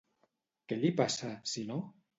[0.71, 1.81] Què li passa, si no?